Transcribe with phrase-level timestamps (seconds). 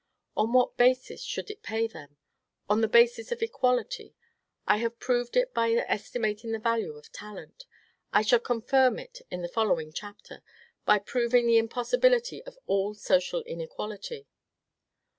[0.35, 2.17] On what basis should it pay them?
[2.67, 4.15] On the basis of equality.
[4.65, 7.65] I have proved it by estimating the value of talent.
[8.11, 10.41] I shall confirm it in the following chapter,
[10.85, 14.25] by proving the impossibility of all social inequality.